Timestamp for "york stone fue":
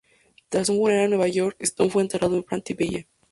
1.27-2.01